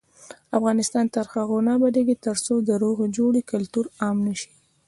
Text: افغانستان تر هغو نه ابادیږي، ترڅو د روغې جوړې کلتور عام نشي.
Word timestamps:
افغانستان 0.57 1.05
تر 1.15 1.25
هغو 1.33 1.57
نه 1.65 1.71
ابادیږي، 1.77 2.15
ترڅو 2.25 2.53
د 2.67 2.69
روغې 2.83 3.07
جوړې 3.17 3.41
کلتور 3.51 3.85
عام 4.03 4.17
نشي. 4.27 4.51